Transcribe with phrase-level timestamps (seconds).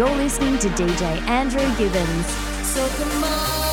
[0.00, 2.26] You're listening to DJ Andrew Gibbons.
[2.64, 3.69] So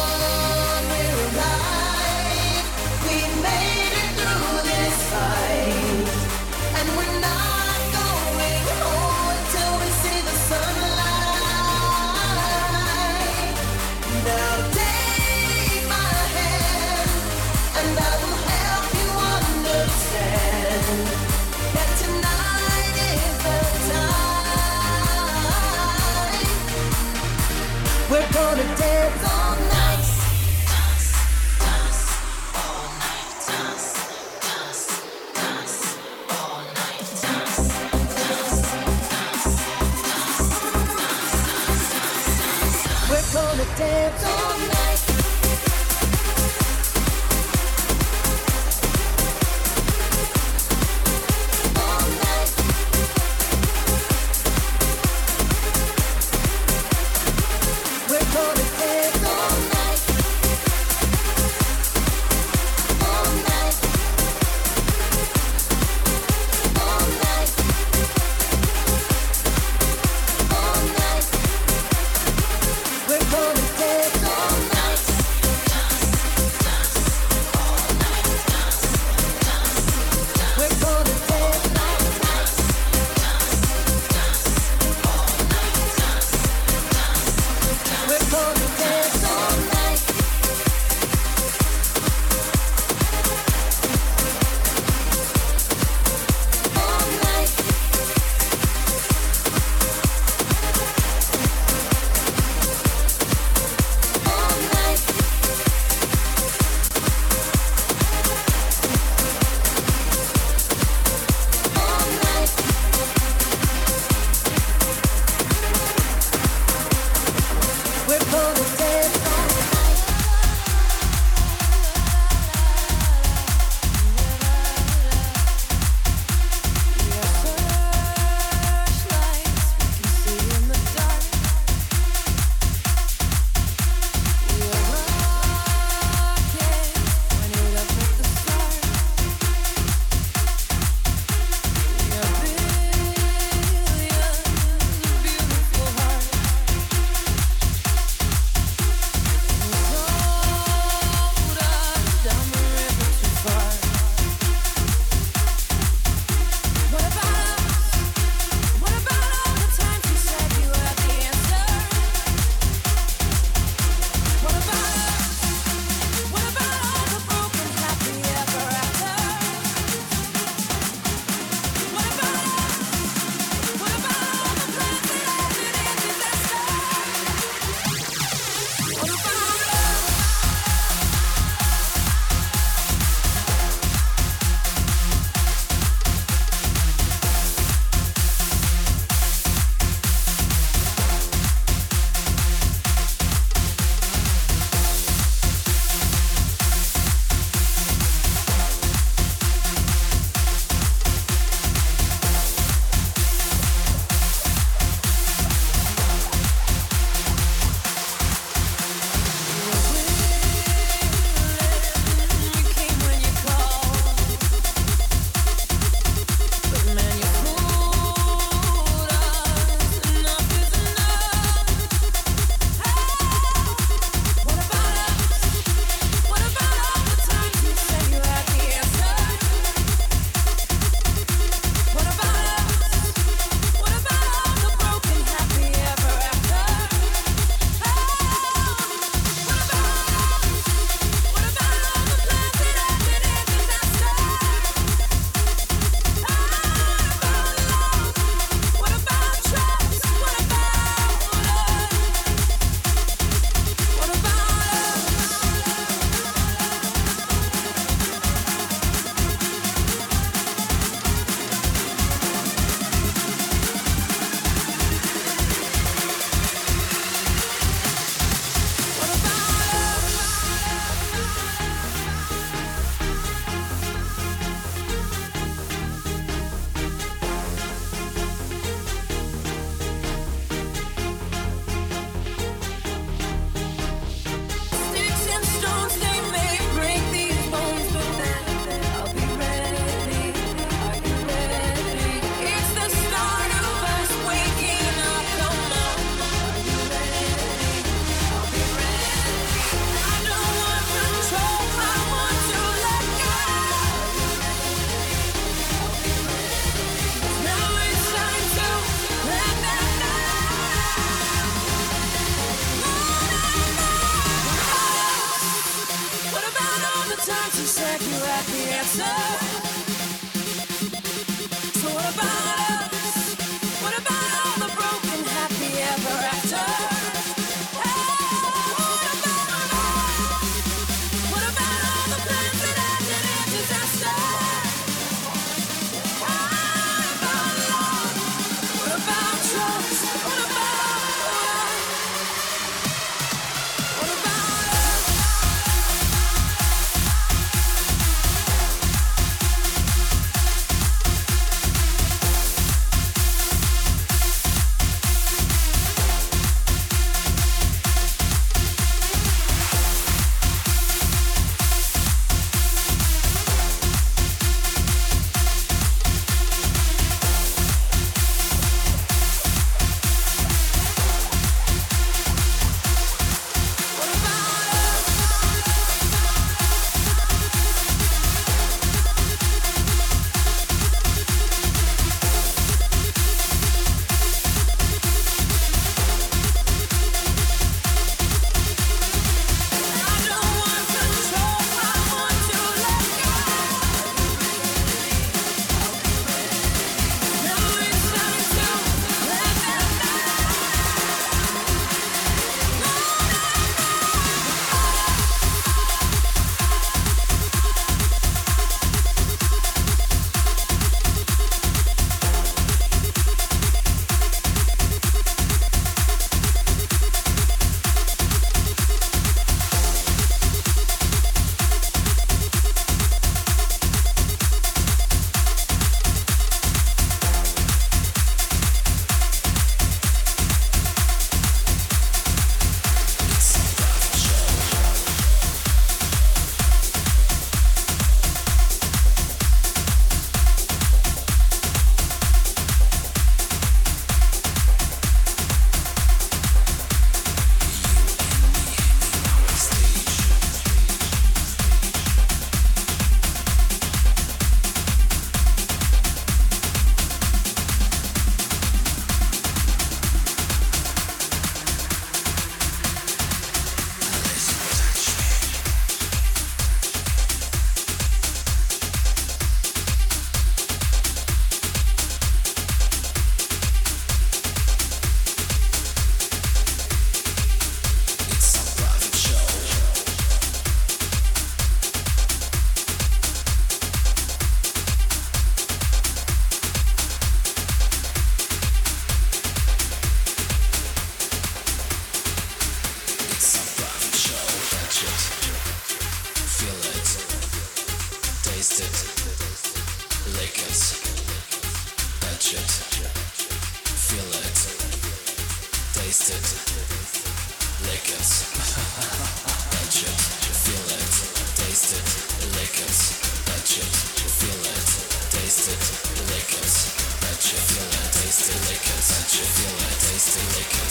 [518.97, 520.89] Touch it, feel it, taste it, lick it.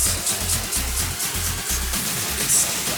[2.39, 2.96] It's like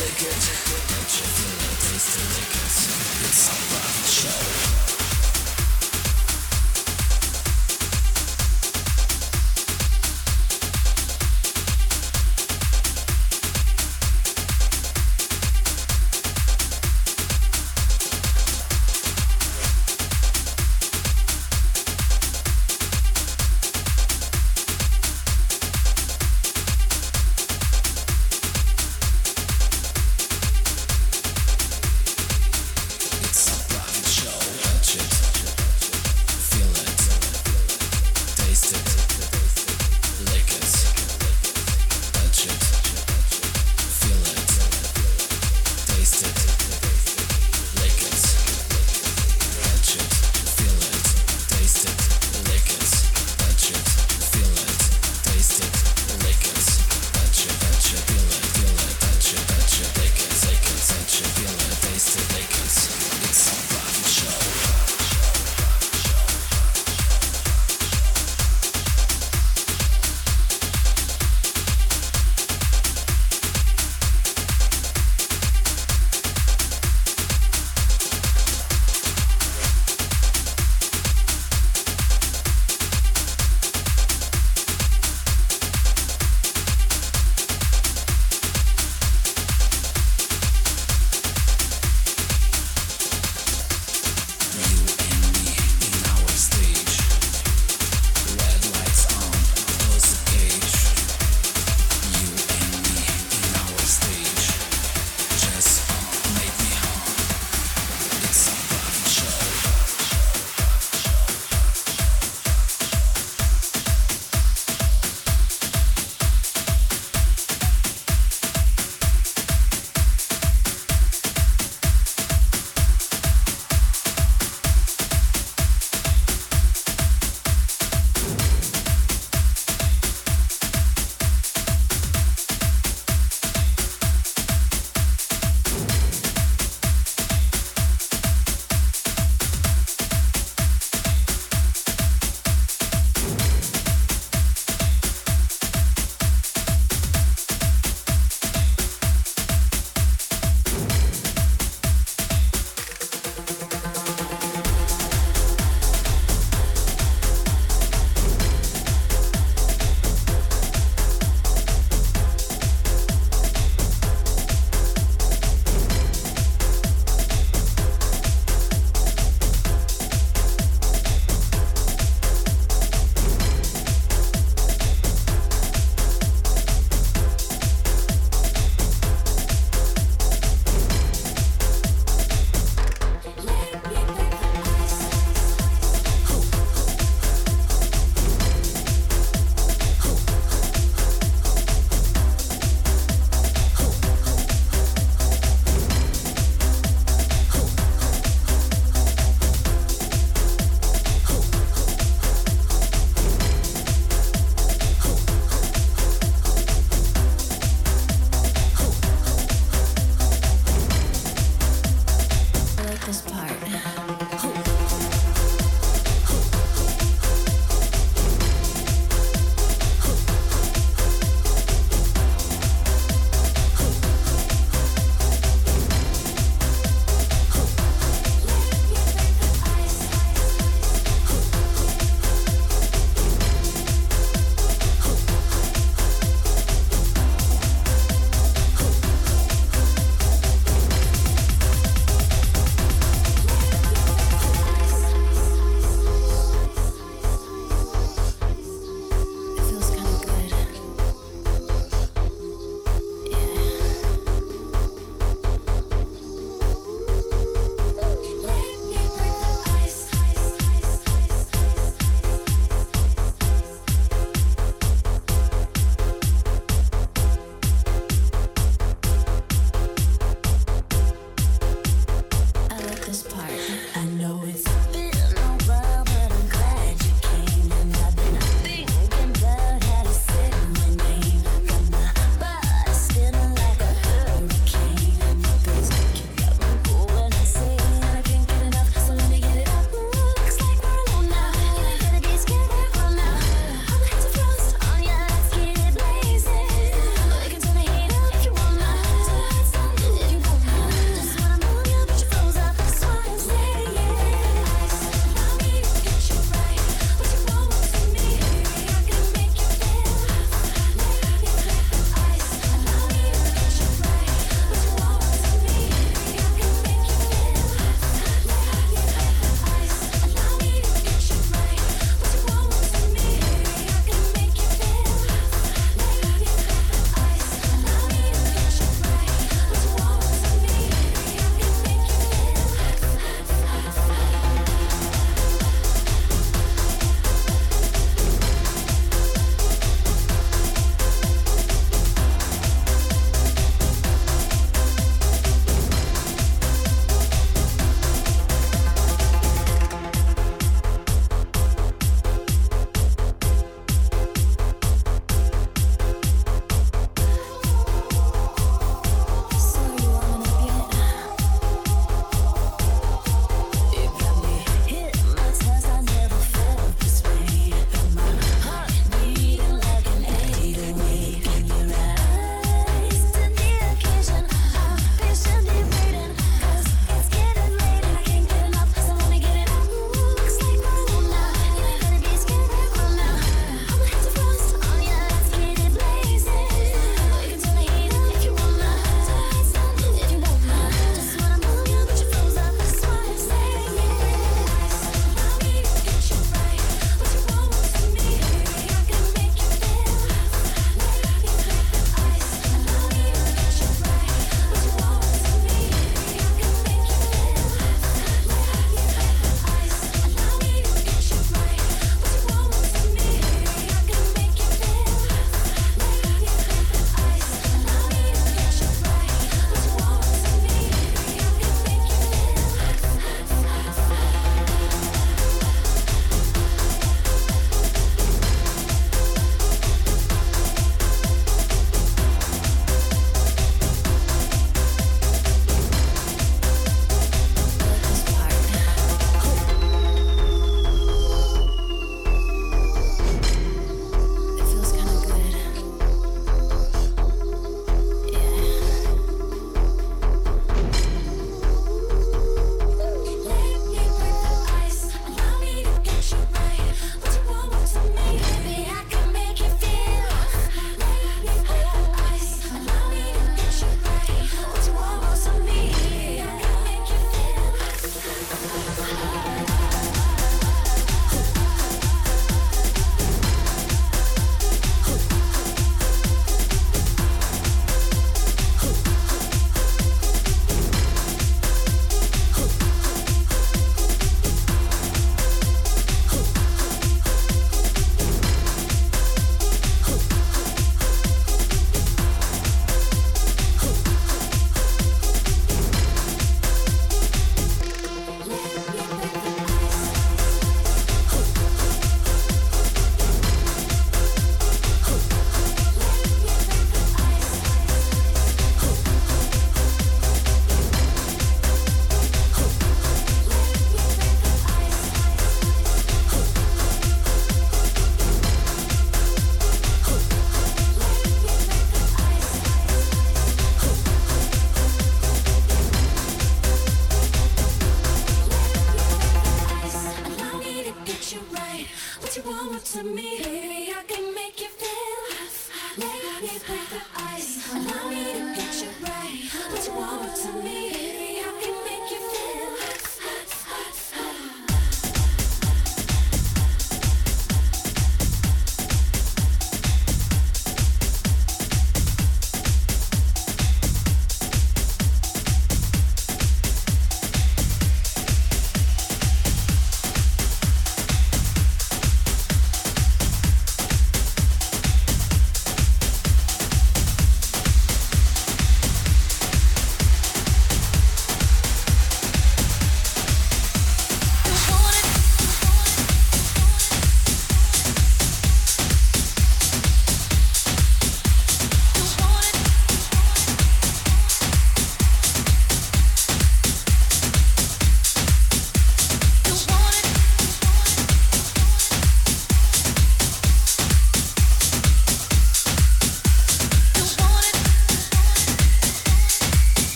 [0.00, 0.99] say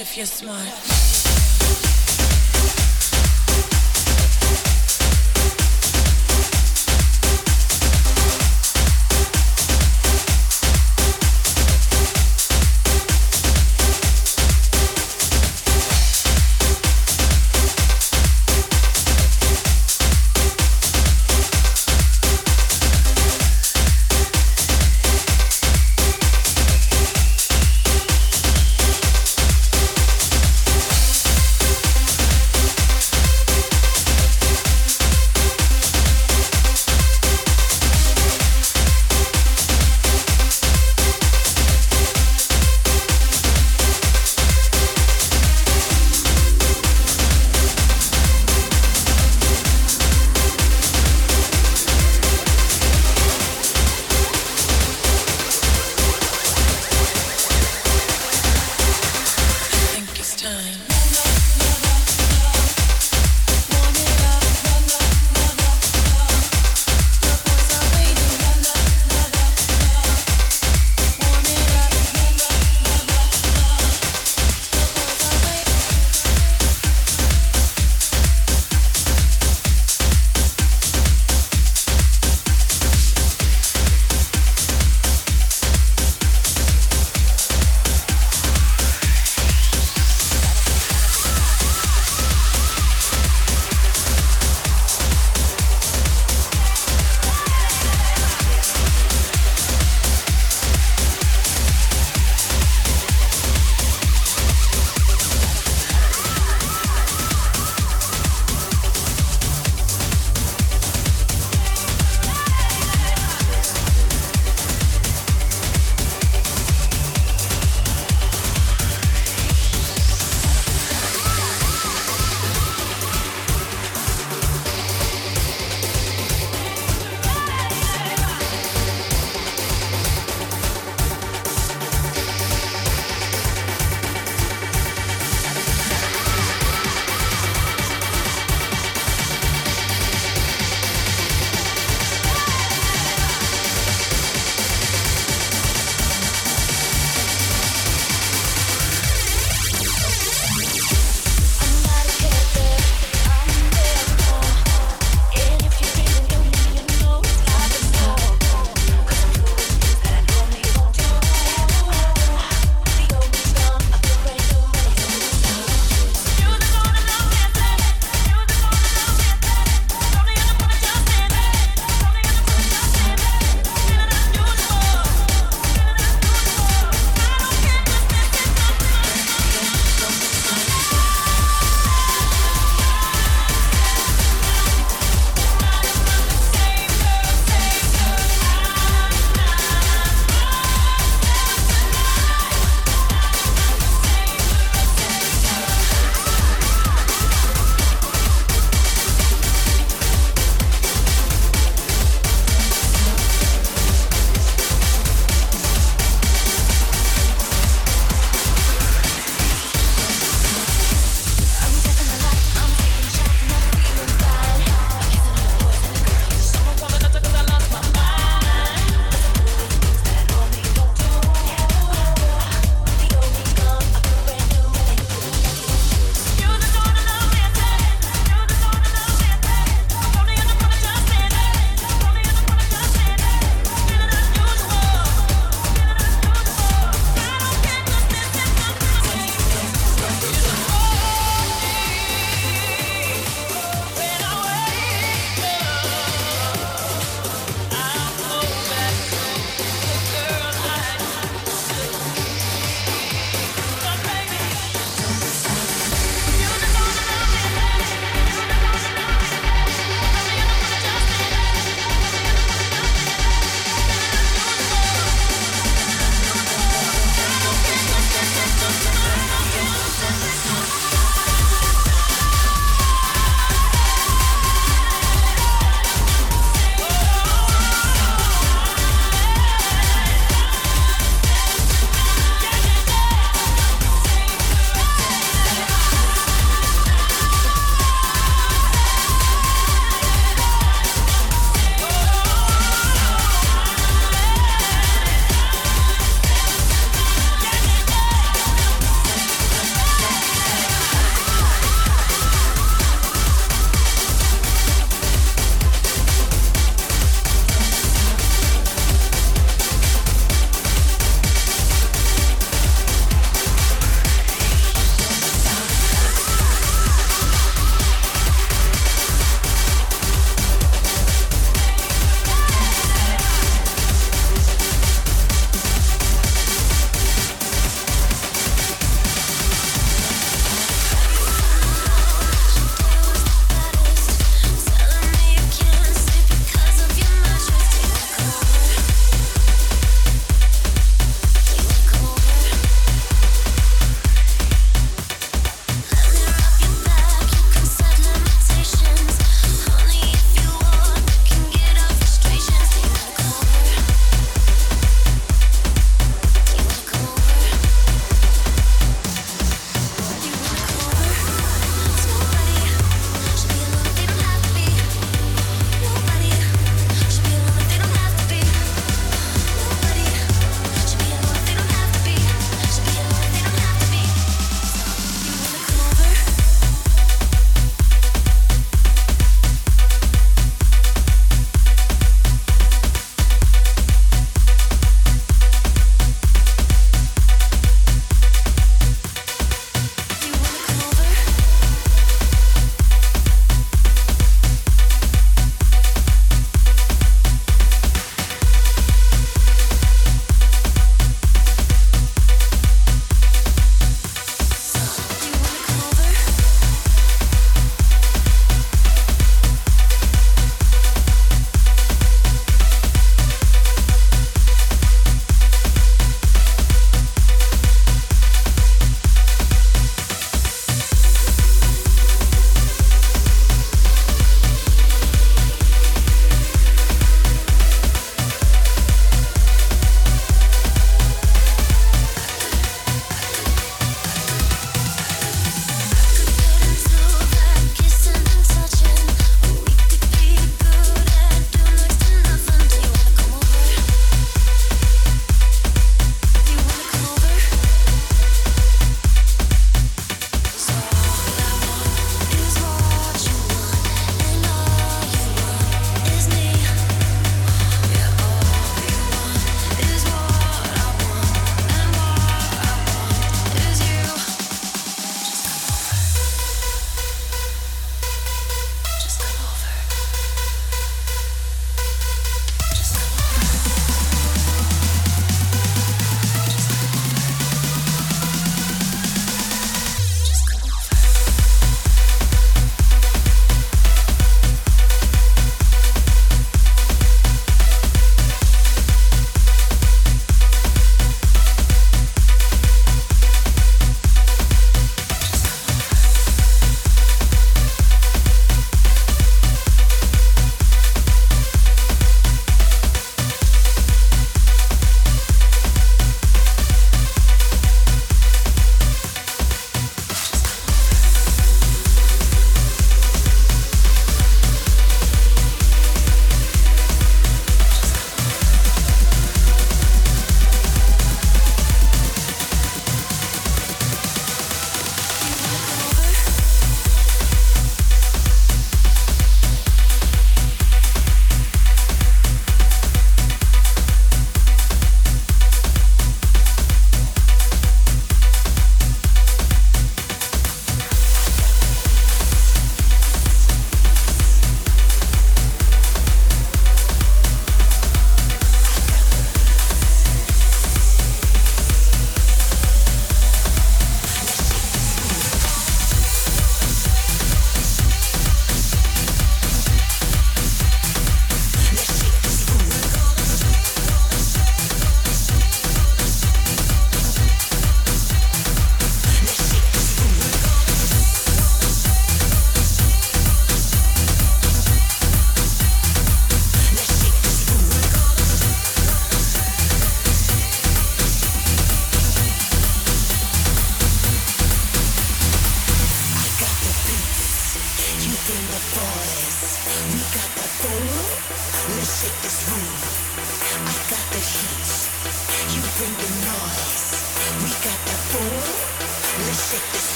[0.00, 1.11] if you're smart.